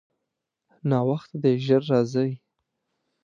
[0.89, 2.31] ناوخته دی، ژر راځئ.